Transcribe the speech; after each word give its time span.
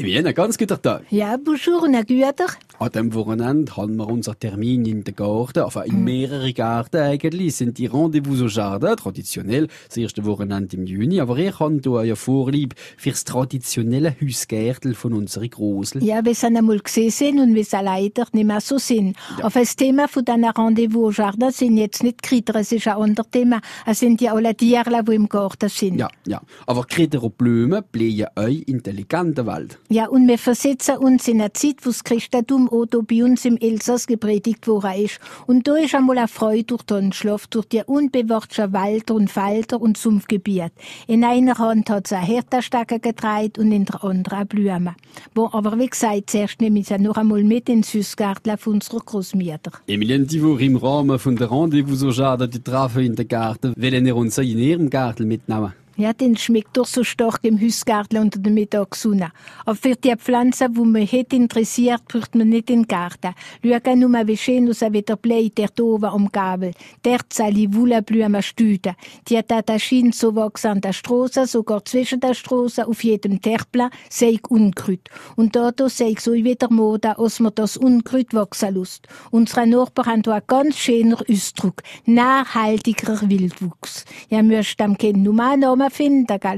Emilien, 0.00 0.26
einen 0.26 0.34
ganz 0.34 0.56
guten 0.56 0.80
Tag. 0.80 1.02
Ja, 1.10 1.36
bonjour, 1.36 1.88
na 1.88 2.02
Güter. 2.02 2.46
An 2.80 2.90
diesem 2.92 3.12
Wochenende 3.12 3.76
haben 3.76 3.96
wir 3.96 4.08
unser 4.08 4.38
Termin 4.38 4.86
in 4.86 5.04
den 5.04 5.14
Garten, 5.14 5.58
also 5.58 5.80
in 5.80 6.02
mehreren 6.02 6.54
Gärten 6.54 6.96
eigentlich, 6.96 7.56
sind 7.56 7.76
die 7.76 7.84
Rendezvous 7.84 8.40
au 8.40 8.46
Jardin, 8.46 8.96
traditionell, 8.96 9.68
das 9.86 9.98
erste 9.98 10.24
Wochenende 10.24 10.78
im 10.78 10.86
Juni, 10.86 11.20
aber 11.20 11.36
ihr 11.36 11.58
habt 11.58 11.84
hier 11.84 12.04
ja 12.04 12.16
Vorlieb 12.16 12.74
fürs 12.96 13.24
traditionelle 13.24 14.16
Hausgärtel 14.18 14.94
von 14.94 15.12
unseren 15.12 15.50
Großen. 15.50 16.02
Ja, 16.02 16.24
wie 16.24 16.30
es 16.30 16.42
einmal 16.42 16.78
gesehen 16.78 17.10
sind 17.10 17.38
und 17.38 17.54
wie 17.54 17.60
es 17.60 17.72
leider 17.72 18.26
nicht 18.32 18.46
mehr 18.46 18.62
so 18.62 18.78
sind. 18.78 19.14
Ja. 19.38 19.44
Auf 19.44 19.52
das 19.52 19.76
Thema 19.76 20.08
von 20.08 20.24
diesen 20.24 20.46
Rendezvous 20.46 21.18
au 21.18 21.22
Jardin 21.22 21.50
sind 21.50 21.76
jetzt 21.76 22.02
nicht 22.02 22.22
Kriter, 22.22 22.54
es 22.54 22.72
ist 22.72 22.88
ein 22.88 22.96
anderes 22.96 23.30
Thema. 23.30 23.60
Es 23.84 23.98
sind 23.98 24.22
ja 24.22 24.32
alle 24.32 24.56
Tiere, 24.56 25.04
die 25.04 25.14
im 25.16 25.28
Garten 25.28 25.68
sind. 25.68 25.98
Ja, 25.98 26.08
ja. 26.26 26.40
Aber 26.66 26.84
Kräuter 26.84 27.22
und 27.22 27.36
Blumen 27.36 27.84
bleiben 27.92 28.24
euch 28.36 28.62
intelligenter 28.66 29.44
Wald. 29.44 29.78
Ja, 29.90 30.08
und 30.08 30.26
wir 30.26 30.38
versetzen 30.38 30.96
uns 30.96 31.28
in 31.28 31.42
eine 31.42 31.52
Zeit, 31.52 31.76
wo 31.82 31.90
das 31.90 32.02
Christentum 32.04 32.69
da 32.70 32.98
bei 33.00 33.16
im 33.16 33.56
Elsass 33.56 34.06
gepredigt 34.06 34.66
worden 34.66 35.04
ist. 35.04 35.20
Und 35.46 35.66
da 35.66 35.76
ist 35.76 35.94
einmal 35.94 36.18
eine 36.18 36.28
Freude 36.28 36.64
durch 36.64 36.82
den 36.82 37.12
Schlaf, 37.12 37.46
durch 37.46 37.66
die 37.66 37.82
unbewachten 37.84 38.72
Wälder 38.72 39.14
und 39.14 39.30
Falter 39.30 39.80
und 39.80 39.96
Sumpfgebiet. 39.96 40.72
In 41.06 41.24
einer 41.24 41.58
Hand 41.58 41.90
hat 41.90 42.06
sie 42.06 42.16
eine 42.16 42.26
Hirtenstacke 42.26 43.00
getragen 43.00 43.52
und 43.58 43.72
in 43.72 43.84
der 43.84 44.02
anderen 44.04 44.34
eine 44.34 44.46
Blume. 44.46 44.94
Wo 45.34 45.48
aber, 45.52 45.78
wie 45.78 45.88
gesagt, 45.88 46.30
zuerst 46.30 46.60
nehmen 46.60 46.82
sie 46.82 46.98
noch 46.98 47.16
einmal 47.16 47.42
mit 47.42 47.68
ins 47.68 47.92
Süßgarten 47.92 48.56
von 48.58 48.74
unserer 48.74 49.00
Großmutter. 49.00 49.72
Emilien, 49.86 50.26
die 50.26 50.42
wir 50.42 50.58
im 50.60 50.76
Rahmen 50.76 51.18
von 51.18 51.36
der 51.36 51.50
Rendezvous 51.50 52.02
au 52.02 52.10
Jardin 52.10 52.50
die 52.50 52.62
treffen 52.62 53.02
in 53.02 53.16
den 53.16 53.28
Garten, 53.28 53.74
wollen 53.76 54.06
ihr 54.06 54.16
uns 54.16 54.38
in 54.38 54.58
ihrem 54.58 54.90
Garten 54.90 55.28
mitnehmen? 55.28 55.72
Ja, 56.00 56.14
den 56.14 56.34
schmeckt 56.34 56.78
doch 56.78 56.86
so 56.86 57.04
stark 57.04 57.40
im 57.42 57.58
Hüsgarten 57.58 58.16
unter 58.16 58.38
der 58.38 58.50
Mittagssonne. 58.50 59.32
Aber 59.66 59.76
für 59.76 59.96
die 59.96 60.16
Pflanzen, 60.16 60.72
die 60.72 60.80
mich 60.80 61.12
hätte 61.12 61.36
interessiert, 61.36 62.08
braucht 62.08 62.34
man 62.34 62.48
nicht 62.48 62.70
in 62.70 62.84
den 62.84 62.88
Garten. 62.88 63.34
Schau 63.62 63.96
nur 63.96 64.26
wie 64.26 64.36
schön 64.38 64.70
aus 64.70 64.80
wieder 64.80 65.16
bläht 65.16 65.58
der 65.58 65.68
oben 65.78 66.06
am 66.06 66.32
Gabel. 66.32 66.72
Dort 67.02 67.30
sind 67.34 67.54
die 67.54 67.74
Wollenblumen 67.74 68.42
stüden. 68.42 68.94
Die 69.28 69.36
hat 69.36 69.50
da 69.50 69.78
Schien 69.78 70.12
so 70.12 70.34
wachsen 70.34 70.68
an 70.68 70.80
der 70.80 70.94
Straße, 70.94 71.44
sogar 71.44 71.84
zwischen 71.84 72.20
der 72.20 72.32
Straße, 72.32 72.88
auf 72.88 73.04
jedem 73.04 73.42
Terplan, 73.42 73.90
sei 74.08 74.30
ich 74.30 74.50
Unkraut. 74.50 75.06
Und 75.36 75.54
da, 75.54 75.70
da 75.70 75.90
sei 75.90 76.12
ich 76.12 76.20
so 76.20 76.32
wieder 76.32 76.70
Mode, 76.70 77.18
als 77.18 77.40
man 77.40 77.52
das 77.54 77.76
Unkraut 77.76 78.32
wachsen 78.32 78.74
lässt. 78.74 79.06
Unsere 79.30 79.66
Nachbarn 79.66 80.06
haben 80.06 80.22
da 80.22 80.32
einen 80.32 80.46
ganz 80.46 80.78
schöner 80.78 81.18
Ausdruck. 81.30 81.82
Nachhaltiger 82.06 83.20
Wildwuchs. 83.28 84.06
Ja, 84.30 84.42
müsst 84.42 84.80
am 84.80 84.96
Kind 84.96 85.18
nur 85.18 85.38
einen 85.44 85.89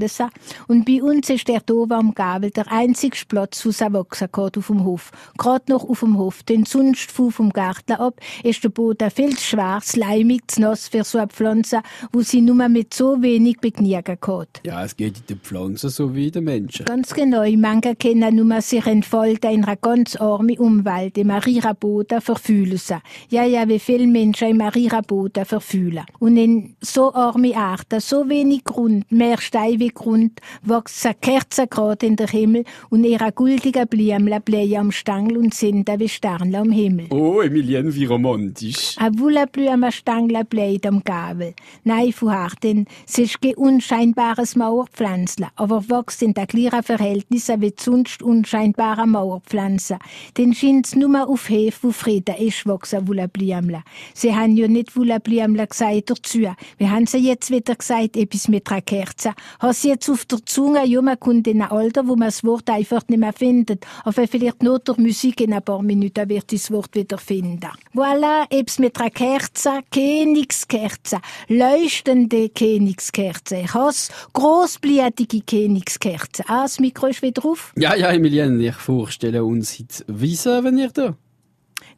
so. 0.09 0.29
Und 0.69 0.85
bei 0.85 1.03
uns 1.03 1.31
ist 1.31 1.49
der 1.49 1.61
da 1.61 1.75
oben 1.75 1.93
am 1.93 2.15
Gabel 2.15 2.51
der 2.51 2.71
einzige 2.71 3.17
Platz, 3.29 3.65
wo 3.65 3.71
es 3.71 3.81
wachsen 3.81 4.31
kann 4.31 4.51
auf 4.57 4.67
dem 4.67 4.85
Hof. 4.85 5.11
Gerade 5.37 5.73
noch 5.73 5.89
auf 5.89 6.01
dem 6.01 6.19
Hof. 6.19 6.43
Denn 6.43 6.65
sonst 6.65 7.11
vom 7.11 7.51
Garten 7.51 7.93
ab 7.93 8.21
ist 8.43 8.65
der 8.65 8.69
Boden 8.69 9.11
viel 9.11 9.37
zu 9.37 9.45
schwarz, 9.45 9.97
leimig, 9.97 10.51
zu 10.51 10.61
nass 10.61 10.89
für 10.89 11.05
so 11.05 11.19
eine 11.19 11.29
Pflanze, 11.29 11.83
wo 12.13 12.21
sie 12.21 12.41
nur 12.41 12.69
mit 12.69 12.95
so 12.95 13.23
wenig 13.23 13.59
begnügen 13.61 14.21
kann. 14.21 14.47
Ja, 14.65 14.85
es 14.85 14.97
geht 14.97 15.19
in 15.19 15.27
den 15.27 15.41
Pflanzen 15.41 15.91
so 15.91 16.15
wie 16.15 16.31
den 16.31 16.45
Menschen. 16.45 16.87
Ganz 16.87 17.15
genau. 17.15 17.45
Manche 17.57 17.97
können 17.97 18.37
nur 18.37 18.61
sich 18.61 18.87
entfalten 18.87 19.51
in 19.51 19.65
einer 19.65 19.77
ganz 19.77 20.17
armen 20.17 20.59
Umwelt, 20.59 21.19
im 21.19 21.33
ihrer 21.47 21.75
Boden 21.75 22.21
verfühlen 22.21 22.79
sie. 22.79 22.99
Ja, 23.29 23.45
ja, 23.45 23.69
wie 23.69 23.79
viele 23.79 24.07
Menschen 24.07 24.49
im 24.49 24.63
ihrer 24.75 25.03
Boden 25.03 25.45
verfühlen. 25.45 26.05
Und 26.19 26.37
in 26.37 26.77
so 26.81 27.13
arme 27.15 27.57
Arten, 27.57 28.01
so 28.01 28.29
wenig 28.29 28.65
Grund, 28.65 29.11
mehr 29.23 29.41
Stein 29.41 29.79
wie 29.79 29.89
Grund, 29.89 30.41
wächst 30.63 31.07
eine 31.07 31.15
Kerze 31.15 31.69
in 32.03 32.17
der 32.17 32.27
Himmel 32.27 32.65
und 32.91 33.05
ihre 33.05 33.31
guldigen 33.31 33.87
Blümchen 33.87 34.43
blähen 34.43 34.81
am 34.81 34.91
Stangl 34.91 35.37
und 35.37 35.55
sind 35.55 35.89
wie 35.97 36.09
Sterne 36.09 36.59
am 36.59 36.73
Himmel. 36.73 37.07
Oh, 37.11 37.41
Emilien, 37.41 37.95
wie 37.95 38.07
romantisch. 38.07 38.97
Ein 38.99 39.19
Wollenblumenstangel 39.21 40.45
bläht 40.45 40.87
am 40.87 41.05
Gabel. 41.05 41.55
Nein, 41.85 42.13
Fuhar, 42.13 42.51
denn 42.65 42.87
es 43.07 43.19
ist 43.19 43.41
kein 43.41 43.55
unscheinbares 43.55 44.57
Mauerpflanzle, 44.57 45.49
aber 45.55 45.89
wächst 45.89 46.23
in 46.23 46.35
der 46.35 46.47
gleichen 46.47 46.83
Verhältnissen 46.83 47.61
wie 47.61 47.75
sonst 47.79 48.23
unscheinbare 48.23 49.07
Mauerpflanzen. 49.07 49.99
Denn 50.37 50.53
scheint's 50.53 50.97
nur 50.97 51.29
auf 51.29 51.49
Hefe, 51.49 51.79
wo 51.83 51.93
Frieden 51.93 52.35
ist, 52.37 52.67
wachsen 52.67 53.07
Wollenblümle. 53.07 53.85
Sie 54.15 54.35
haben 54.35 54.57
ja 54.57 54.67
nicht 54.67 54.97
Wollenblümle 54.97 55.69
gesagt 55.69 56.11
dazu. 56.11 56.41
Wir 56.79 56.91
haben 56.91 57.07
sie 57.07 57.19
jetzt 57.19 57.53
wieder 57.53 57.77
gesagt, 57.77 58.17
etwas 58.17 58.49
mit 58.49 58.69
einer 58.69 58.81
Kerze. 59.03 59.35
Hast 59.59 59.83
sie 59.83 59.89
jetzt 59.89 60.09
auf 60.09 60.25
der 60.25 60.45
Zunge, 60.45 60.87
ja, 60.87 61.03
man 61.03 61.19
kommt 61.19 61.47
in 61.47 61.63
ein 61.63 61.71
Alter, 61.71 62.07
wo 62.07 62.17
man 62.17 62.29
das 62.29 62.45
Wort 62.45 62.69
einfach 62.71 63.03
nicht 63.09 63.19
mehr 63.19 63.33
findet. 63.33 63.85
Aber 64.05 64.27
vielleicht 64.27 64.63
nur 64.63 64.79
durch 64.79 64.99
Musik 64.99 65.41
in 65.41 65.53
ein 65.53 65.63
paar 65.63 65.83
Minuten 65.83 66.29
wird 66.29 66.53
das 66.53 66.71
Wort 66.71 66.95
wieder 66.95 67.19
finden. 67.19 67.71
Voilà, 67.95 68.45
etwas 68.51 68.79
mit 68.79 68.99
einer 68.99 69.11
Kerze, 69.11 69.81
Königskerze, 69.91 71.19
leuchtende 71.49 72.49
Königskerze. 72.49 73.57
Ich 73.57 73.75
has 73.75 74.11
grossblütige 74.33 75.43
Königskerze. 75.43 76.45
Ah, 76.47 76.63
das 76.63 76.79
Mikro 76.79 77.07
ist 77.07 77.23
wieder 77.23 77.45
auf. 77.45 77.73
Ja, 77.77 77.95
ja, 77.95 78.11
Emilien, 78.11 78.61
ich 78.61 78.75
vorstelle 78.75 79.45
uns 79.45 79.79
heute 79.79 80.05
Wiese, 80.09 80.63
wenn 80.65 80.79
ihr 80.79 80.91
da. 80.91 81.17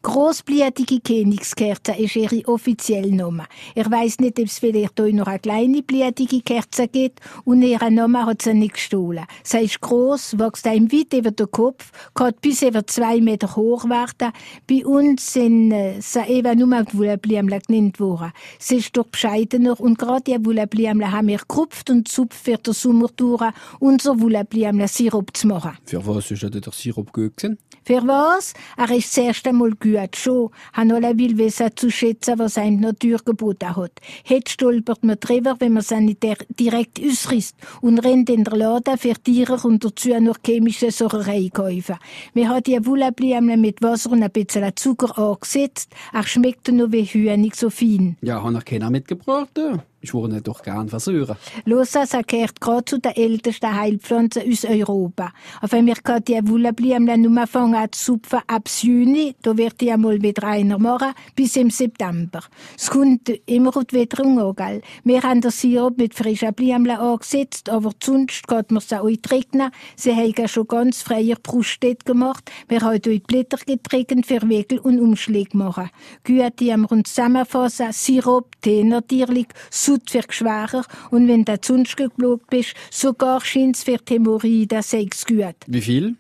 Grossblütige 0.05 1.01
Königskerze 1.01 1.93
ist 1.93 2.15
ihre 2.15 2.47
offizielle 2.47 3.11
Name. 3.11 3.47
Ich 3.75 3.91
weiss 3.91 4.19
nicht, 4.19 4.39
ob 4.39 4.45
es 4.45 4.59
vielleicht 4.59 5.01
auch 5.01 5.09
noch 5.09 5.27
eine 5.27 5.39
kleine 5.39 5.83
blütige 5.83 6.43
Kerze 6.43 6.89
gibt 6.89 7.21
und 7.47 7.63
ihren 7.63 7.95
Namen 7.95 8.27
hat 8.27 8.43
sie 8.43 8.53
nicht 8.53 8.75
gestohlen. 8.75 9.25
Sie 9.43 9.61
ist 9.61 9.81
gross, 9.81 10.39
wächst 10.39 10.67
einem 10.67 10.93
weit 10.93 11.15
über 11.15 11.31
den 11.31 11.51
Kopf, 11.51 11.91
kann 12.13 12.35
bis 12.43 12.61
über 12.61 12.87
zwei 12.87 13.23
Meter 13.23 13.57
hoch 13.57 13.89
werden. 13.89 14.35
Bei 14.69 14.85
uns 14.85 15.33
sind 15.33 15.73
äh, 15.73 15.99
sie 16.01 16.21
eben 16.29 16.59
nur 16.59 16.83
die 16.83 16.99
Wollenblümchen 16.99 17.63
genannt 17.67 17.99
worden. 17.99 18.33
Sie 18.59 18.77
ist 18.77 18.95
doch 18.95 19.07
bescheidener 19.07 19.81
und 19.81 19.99
gerade 19.99 20.25
die 20.25 20.45
Wollenblümchen 20.45 21.13
haben 21.13 21.29
wir 21.29 21.39
gekupft 21.39 21.89
und 21.89 22.09
zupft 22.09 22.45
für 22.45 22.59
den 22.59 22.75
Sommer 22.75 23.09
durch, 23.17 23.43
unser 23.81 24.21
Wollenblümchen 24.21 24.87
Sirup 24.87 25.35
zu 25.35 25.47
machen. 25.47 25.79
Für 25.87 26.07
was 26.07 26.31
ist 26.31 26.43
denn 26.43 26.51
der 26.51 26.73
Sirup 26.73 27.11
gut 27.11 27.39
gewesen? 27.39 27.59
Für 27.87 28.07
was? 28.07 28.55
Er 28.79 28.91
ist 28.97 29.15
das 29.15 29.25
erste 29.25 29.53
Mal 29.53 29.73
gut, 29.73 29.94
schon. 30.17 30.51
Han 30.73 30.91
alle 30.93 31.17
will 31.19 31.37
zu 31.77 31.91
schätzen, 31.91 32.39
was 32.39 32.55
die 32.55 32.71
Natur 32.71 33.19
geboten 33.25 33.77
hat. 33.77 33.93
Jetzt 34.27 34.51
stolpert 34.51 35.05
man 35.05 35.17
drüber, 35.21 35.57
wenn 35.59 35.73
man 35.75 35.83
der- 36.23 36.37
direkt 36.49 37.01
ausrisst 37.01 37.57
und 37.81 37.99
rennt 38.01 38.31
in 38.31 38.45
der 38.45 38.57
Laden 38.57 38.99
für 38.99 39.15
Tiere 39.15 39.59
und 39.65 39.85
dazu 39.85 40.09
noch 40.21 40.39
chemische 40.45 40.91
Sacherei 40.91 41.51
kaufen. 41.53 41.97
Wir 42.35 42.49
haben 42.49 42.63
die 42.63 42.85
Wollenblümchen 42.87 43.61
mit 43.61 43.83
Wasser 43.83 44.13
und 44.13 44.23
ein 44.23 44.31
bisschen 44.31 44.71
Zucker 44.77 45.19
angesetzt. 45.19 45.93
Er 46.13 46.25
schmeckt 46.25 46.69
nur 46.69 46.93
wie 46.93 47.05
Hühnig 47.05 47.55
so 47.57 47.71
fein. 47.71 48.17
Ja, 48.23 48.43
habe 48.43 48.59
ich 48.59 48.65
keiner 48.65 48.91
mitgebracht. 48.91 49.51
ja. 49.57 49.83
Ich 50.05 50.13
ihn 50.13 50.43
doch 50.43 50.63
gern 50.63 50.89
versuchen. 50.89 51.37
Los, 51.65 51.95
es 51.95 52.11
gehört 52.27 52.61
gerade 52.61 52.85
zu 52.85 52.99
den 52.99 53.13
ältesten 53.13 53.75
Heilpflanzen 53.75 54.43
aus 54.51 54.67
Europa. 54.67 55.33
Aber 55.63 55.85
wir 55.85 55.95
können 55.95 56.25
die 56.25 56.47
Wollenblümchen 56.47 57.23
nur 57.23 57.47
fangen 57.47 57.75
an 57.75 57.91
zu 57.91 58.15
zupfen 58.15 58.41
ab 58.47 58.69
Juni, 58.83 59.35
da 59.41 59.57
wird 59.57 59.81
die 59.81 59.91
einmal 59.91 60.21
wieder 60.21 60.45
einer 60.45 60.79
machen, 60.79 61.15
bis 61.35 61.57
im 61.57 61.71
September. 61.71 62.41
Es 62.77 62.91
kommt 62.91 63.31
immer 63.47 63.75
auf 63.75 63.87
die 63.87 63.97
Witterung 63.97 64.39
an, 64.39 64.55
gell? 64.55 64.83
Wir 65.05 65.23
haben 65.23 65.41
den 65.41 65.51
Sirup 65.51 65.97
mit 65.97 66.15
frischen 66.15 66.53
Blümchen 66.53 66.99
angesetzt, 66.99 67.71
aber 67.71 67.93
sonst 68.03 68.47
geht 68.47 68.71
man 68.71 68.83
sie 68.83 69.01
auch 69.01 69.09
trocknen. 69.23 69.71
Sie 69.97 70.15
haben 70.15 70.49
schon 70.49 70.69
ganz 70.69 71.01
freier 71.01 71.37
Bruststätte 71.43 72.05
gemacht. 72.05 72.51
Wir 72.69 72.83
haben 72.83 73.01
die 73.01 73.21
Blätter 73.21 73.57
getrocknet 73.57 74.27
für 74.27 74.47
Wickel 74.49 74.81
und 74.81 75.01
Umschläge 75.01 75.57
machen. 75.57 75.89
Gut, 76.27 76.61
die 76.61 76.73
haben 76.73 76.83
wir 76.83 76.93
uns 76.93 77.09
zusammenfassen. 77.09 77.93
Sirup, 77.93 78.51
Tee 78.61 78.85
natürlich, 78.85 79.49
Sud 79.95 80.11
für 80.11 80.23
Geschwächer 80.23 80.85
und 81.11 81.29
wenn 81.29 81.45
du 81.45 81.57
sonst 81.63 81.97
geblogt 81.97 82.51
bist, 82.51 82.75
sogar 82.91 83.41
scheint's 83.45 83.85
für 83.85 83.99
die 83.99 84.15
Hämorrhoiden 84.15 84.83
sechs 84.83 85.25
gut. 85.25 85.55
Wie 85.67 85.81
viel? 85.81 86.17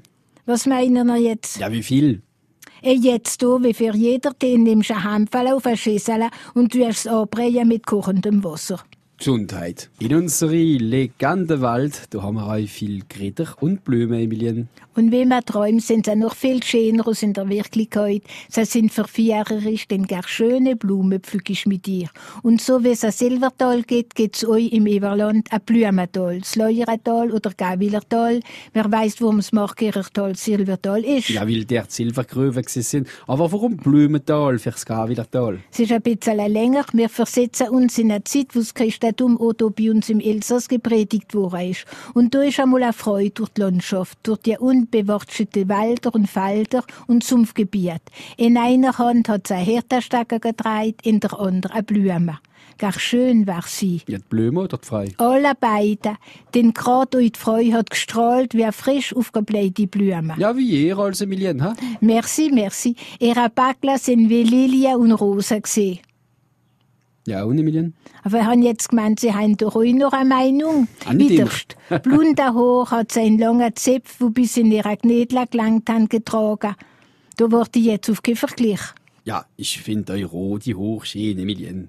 Was 0.46 0.66
meinen 0.66 1.06
wir 1.06 1.16
jetzt? 1.16 1.58
Ja, 1.58 1.72
wie 1.72 1.82
viel? 1.82 2.22
E 2.82 2.92
jetzt 2.92 3.42
du, 3.42 3.62
wie 3.62 3.74
für 3.74 3.94
jeder 3.96 4.38
Tee 4.38 4.58
nimmst 4.58 4.90
du 4.90 4.94
eine 4.94 5.04
Handvoll 5.04 5.48
auf 5.48 5.66
eine 5.66 5.76
Schüssel 5.76 6.28
und 6.54 6.74
du 6.74 6.86
es 6.86 7.06
anbrechen 7.06 7.66
mit 7.66 7.86
kochendem 7.86 8.44
Wasser. 8.44 8.84
Gesundheit. 9.18 9.90
In 10.00 10.14
unserer 10.14 10.50
Legendenwelt, 10.50 12.02
da 12.10 12.22
haben 12.22 12.36
wir 12.36 12.46
auch 12.46 12.68
viel 12.68 13.02
Kräuter 13.08 13.54
und 13.60 13.84
Blumen, 13.84 14.20
Emilien. 14.20 14.68
Und 14.96 15.10
wenn 15.10 15.28
man 15.28 15.44
träumt, 15.44 15.82
sind 15.82 16.06
sie 16.06 16.14
noch 16.14 16.36
viel 16.36 16.62
schöner 16.62 17.06
als 17.06 17.22
in 17.22 17.32
der 17.32 17.48
Wirklichkeit. 17.48 18.22
Sie 18.48 18.64
sind 18.64 18.92
verführerisch, 18.92 19.88
denn 19.88 20.06
gar 20.06 20.26
schöne 20.26 20.76
Blumen 20.76 21.20
pflück 21.20 21.50
ich 21.50 21.66
mit 21.66 21.86
dir. 21.86 22.08
Und 22.42 22.60
so 22.60 22.84
wie 22.84 22.90
es 22.90 23.02
ein 23.04 23.10
Silbertal 23.10 23.82
geht, 23.82 24.14
geht's 24.14 24.44
euch 24.44 24.72
im 24.72 24.86
Everland 24.86 25.52
ein 25.52 25.60
Blumental. 25.64 26.40
Das 26.40 26.56
oder 26.56 27.50
Gawilertal. 27.56 28.40
Wer 28.72 28.92
weiss, 28.92 29.20
warum 29.20 29.38
das 29.38 29.52
Markierertal 29.52 30.36
Silbertal 30.36 31.04
ist. 31.04 31.28
Ja, 31.30 31.48
weil 31.48 31.64
dort 31.64 31.90
Silbergröven 31.90 32.64
sind. 32.66 33.08
Aber 33.26 33.50
warum 33.50 33.76
Blumental 33.76 34.58
fürs 34.58 34.86
Gawilertal? 34.86 35.60
Es 35.72 35.80
ist 35.80 35.92
ein 35.92 36.02
bisschen 36.02 36.36
länger. 36.36 36.84
Wir 36.92 37.08
versetzen 37.08 37.68
uns 37.68 37.98
in 37.98 38.12
eine 38.12 38.22
Zeit, 38.22 38.54
wo 38.54 38.60
das 38.60 38.74
Christentum 38.74 39.03
Christentum 39.04 39.38
auch 39.38 39.52
hier 39.58 39.70
bei 39.70 39.90
uns 39.90 40.08
im 40.08 40.20
Elsass 40.20 40.68
gepredigt 40.68 41.34
worden 41.34 41.70
ist. 41.70 41.84
Und 42.14 42.34
da 42.34 42.42
ist 42.42 42.58
einmal 42.58 42.82
eine 42.82 42.92
Freude 42.92 43.30
durch 43.30 43.50
die 43.50 43.60
Landschaft, 43.60 44.18
durch 44.22 44.38
die 44.38 44.56
unbewirtschafteten 44.56 45.68
Wälder 45.68 46.14
und 46.14 46.28
Felder 46.28 46.84
und 47.06 47.22
Sumpfgebiet. 47.22 48.00
In 48.36 48.56
einer 48.56 48.96
Hand 48.96 49.28
hat 49.28 49.48
sie 49.48 49.54
eine 49.54 49.64
Hirtenstacke 49.64 50.40
getragen, 50.40 50.94
in 51.02 51.20
der 51.20 51.38
anderen 51.38 51.72
eine 51.72 51.82
Blume. 51.82 52.38
Gar 52.78 52.98
schön 52.98 53.46
war 53.46 53.62
sie. 53.66 54.00
Ja, 54.08 54.18
die 54.18 54.24
Blume 54.28 54.62
oder 54.62 54.78
die 54.78 54.86
Frei? 54.86 55.12
Alle 55.18 55.52
beide. 55.58 56.16
Denn 56.54 56.72
gerade 56.72 57.18
die 57.18 57.32
Freude 57.36 57.74
hat 57.74 57.90
gestrahlt 57.90 58.54
wie 58.54 58.64
eine 58.64 58.72
frisch 58.72 59.14
aufgeblähte 59.14 59.86
Blume. 59.86 60.34
Ja, 60.38 60.56
wie 60.56 60.86
ihr 60.86 60.98
als 60.98 61.20
Emilien, 61.20 61.62
ha? 61.62 61.74
Merci, 62.00 62.50
merci. 62.52 62.96
Ihre 63.20 63.50
Backler 63.50 63.98
sind 63.98 64.28
wie 64.28 64.42
Lilien 64.42 64.96
und 64.96 65.12
Rosen 65.12 65.62
gesehen. 65.62 66.00
Ja, 67.26 67.44
und 67.44 67.58
Emilien? 67.58 67.94
Aber 68.22 68.40
ich 68.40 68.44
habe 68.44 68.60
jetzt 68.60 68.90
gemeint, 68.90 69.20
Sie 69.20 69.32
haben 69.32 69.56
doch 69.56 69.76
auch 69.76 69.82
noch 69.82 70.12
eine 70.12 70.28
Meinung. 70.28 70.88
Ah. 71.06 71.12
Widerst. 71.14 71.76
Blonder 72.02 72.54
Haar 72.54 72.90
hat 72.90 73.12
sie 73.12 73.20
einen 73.20 73.38
langen 73.38 73.74
Zopf, 73.74 74.16
wo 74.18 74.28
bis 74.28 74.58
in 74.58 74.70
ihre 74.70 74.96
Knädel 74.96 75.46
gelangt 75.50 75.88
haben, 75.88 76.08
getragen. 76.08 76.74
Da 77.36 77.50
wurde 77.50 77.78
ich 77.78 77.86
jetzt 77.86 78.10
auf 78.10 78.20
Vergleich. 78.34 78.80
Ja, 79.24 79.46
ich 79.56 79.80
finde 79.80 80.12
eure 80.12 80.26
rote 80.26 80.74
Hoch 80.74 81.06
schön, 81.06 81.38
Emilien. 81.38 81.88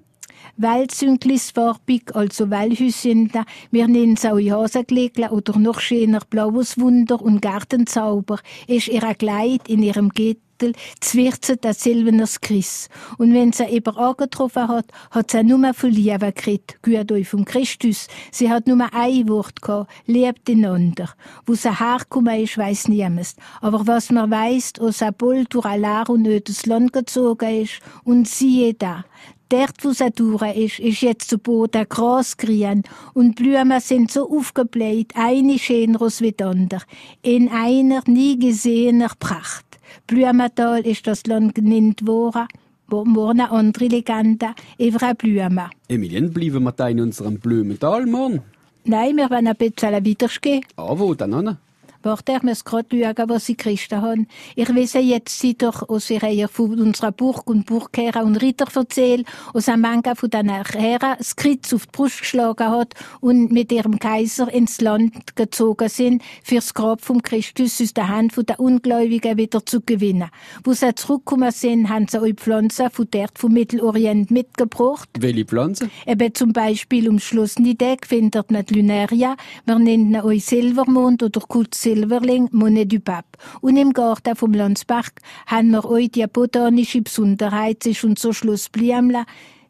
Weltsünglisfarbig, 0.58 2.16
also 2.16 2.50
Wellhüsschen, 2.50 3.32
wir 3.72 3.88
nennen 3.88 4.14
es 4.14 4.26
auch 4.26 4.38
Hasengelegler 4.38 5.34
oder 5.34 5.60
noch 5.60 5.82
schöner 5.82 6.22
Blaues 6.30 6.80
Wunder 6.80 7.22
und 7.22 7.42
Gartenzauber, 7.42 8.40
ist 8.68 8.88
ihr 8.88 9.02
Kleid 9.16 9.68
in 9.68 9.84
ihrem 9.84 10.10
Gürtel 10.57 10.74
zwirzt 11.00 11.57
das 11.62 11.84
silbernes 11.84 12.42
Chris. 12.42 12.90
Und 13.18 13.34
wenn 13.34 13.52
sie 13.52 13.66
eben 13.66 13.96
angetroffen 13.96 14.68
hat, 14.68 14.86
hat 15.12 15.31
sie 15.31 15.44
nur 15.44 15.74
von 15.74 15.92
Liebe 15.92 16.31
geredet, 16.31 16.78
gut 16.81 17.12
euch 17.12 17.28
vom 17.28 17.46
Christus. 17.46 18.07
Sie 18.31 18.50
hat 18.50 18.68
nur 18.68 18.88
ein 18.94 19.30
Wort 19.30 19.62
gehabt, 19.62 19.92
liebt 20.06 20.50
einander. 20.50 21.10
Wo 21.46 21.54
sie 21.56 21.78
hergekommen 21.78 22.42
ist, 22.42 22.57
weiss 22.57 22.88
niemand. 22.88 23.36
Aber 23.62 23.86
was 23.88 24.12
man 24.12 24.31
weiss, 24.31 24.74
aus 24.80 25.02
Abol 25.02 25.46
durch 25.46 25.66
Alar 25.66 26.10
und 26.10 26.28
ödes 26.28 26.66
Land 26.66 26.94
gezogen 26.94 27.62
ist, 27.62 27.80
und 28.04 28.28
siehe 28.28 28.74
da, 28.74 29.04
Dort, 29.50 29.84
wo 29.84 29.92
sie 29.92 30.10
durch 30.10 30.42
ist, 30.56 30.80
ist 30.80 31.01
jetzt 31.01 31.30
zu 31.30 31.38
Boden 31.38 31.86
Gras 31.88 32.36
grün 32.36 32.81
und 33.13 33.36
Blumen 33.36 33.80
sind 33.80 34.12
so 34.12 34.28
aufgebläht, 34.28 35.12
eine 35.13 35.60
schöner 35.60 36.01
als 36.01 36.18
die 36.18 36.34
andere, 36.42 36.81
in 37.22 37.50
einer 37.50 38.01
nie 38.08 38.40
gesehener 38.40 39.12
Pracht. 39.19 39.64
Blumental 40.07 40.86
ist 40.86 41.07
das 41.07 41.25
Land 41.25 41.56
genannt 41.56 42.06
worden, 42.06 42.47
wo 42.88 43.06
morgen 43.06 43.42
eine 43.42 43.51
andere 43.51 43.86
Legende 43.86 44.47
über 44.77 45.13
Blume. 45.15 45.69
Emilien, 45.88 46.31
bleiben 46.31 46.63
wir 46.63 46.71
da 46.71 46.88
in 46.88 47.01
unserem 47.01 47.39
Blumental, 47.39 48.06
Mann. 48.06 48.42
Nein, 48.83 49.18
wir 49.18 49.30
wollen 49.30 49.47
ein 49.47 49.56
bisschen 49.56 49.94
weitergehen. 49.94 50.63
Ah, 50.75 50.94
wo 50.95 51.13
dann 51.15 51.57
ich 52.06 52.44
muss 52.44 52.63
gerade 52.63 52.88
schauen, 52.92 53.30
was 53.30 53.46
sie 53.46 53.56
Christen 53.56 54.02
haben. 54.02 54.28
Ich 54.56 54.69
weiß 54.69 54.94
jetzt, 54.94 55.40
sie 55.40 55.57
doch 55.57 55.90
aus 55.90 56.10
ihrer 56.10 56.48
von 56.48 56.80
unserer 56.80 57.12
Burg 57.12 57.48
und 57.48 57.66
Burgherren 57.66 58.24
und 58.24 58.36
Ritter 58.38 58.68
erzählt, 58.75 59.25
aus 59.54 59.68
einem 59.68 59.81
Manga 59.81 60.16
von 60.16 60.30
den 60.30 60.50
Herren 60.50 61.16
das 61.18 61.36
Kreuz 61.36 61.74
auf 61.74 61.86
die 61.88 61.92
Brust 61.92 62.19
geschlagen 62.19 62.69
hat 62.69 62.94
und 63.22 63.52
mit 63.52 63.72
ihrem 63.72 64.00
Kaiser 64.00 64.52
ins 64.54 64.81
Land 64.81 65.36
gezogen 65.36 65.90
sind, 65.90 66.22
fürs 66.44 66.74
Grab 66.74 67.02
vom 67.02 67.22
Christus 67.22 67.81
aus 67.81 67.94
der 67.94 68.10
Hand 68.10 68.34
der 68.48 68.60
Ungläubigen 68.60 69.38
wieder 69.38 69.66
zu 69.66 69.81
gewinnen. 69.81 70.30
Wo 70.63 70.74
sie 70.74 70.94
zurückgekommen 70.94 71.51
sind, 71.51 71.90
haben 71.90 72.08
sie 72.08 72.19
auch 72.19 72.36
Pflanzen 72.36 72.90
von 72.92 73.08
dort 73.10 73.40
vom 73.40 73.54
Mittelorient 73.54 74.30
mitgebracht. 74.30 75.10
Welche 75.18 75.46
Pflanze? 75.46 75.90
Eben 76.06 76.34
zum 76.34 76.54
Beispiel 76.54 77.10
um 77.10 77.19
Schloss 77.19 77.58
Nidec 77.58 78.06
findet 78.06 78.51
man 78.51 78.66
die 78.66 78.75
Lunaria, 78.75 79.36
wir 79.66 79.80
nennen 79.80 80.10
ihn 80.10 80.16
auch 80.18 80.31
Silbermond 80.31 81.24
oder 81.24 81.40
Kult 81.42 81.74
Silberling, 81.95 82.50
Monnaie 82.51 82.86
du 82.86 83.00
Pape. 83.00 83.38
Und 83.62 83.77
im 83.77 83.94
Garten 83.94 84.36
vom 84.36 84.53
Landsberg 84.53 85.13
haben 85.47 85.71
wir 85.71 85.86
auch 85.86 85.97
die 85.97 86.27
botanische 86.27 87.01
Besonderheit, 87.01 87.77
es 87.81 87.97
ist 87.97 88.03
unser 88.03 88.33
Schloss 88.33 88.68
Bliamla, 88.68 89.25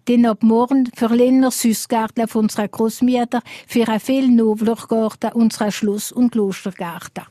denn 0.07 0.25
ab 0.25 0.41
morgen 0.41 0.87
verlehnen 0.95 1.41
wir 1.41 1.51
Süßgarten 1.51 2.27
von 2.27 2.45
unserer 2.45 2.67
Großmutter 2.67 3.41
für 3.67 3.87
einen 3.87 3.99
viel 3.99 4.27
nobler 4.27 4.75
Garten, 4.75 5.33
unserer 5.33 5.71
Schloss- 5.71 6.11
und 6.11 6.31
Klostergarten. 6.31 7.25